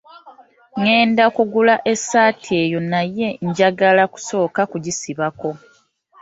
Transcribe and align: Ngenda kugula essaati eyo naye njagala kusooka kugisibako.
Ngenda 0.79 1.23
kugula 1.35 1.75
essaati 1.91 2.51
eyo 2.63 2.79
naye 2.91 3.27
njagala 3.47 4.03
kusooka 4.13 4.61
kugisibako. 4.71 5.49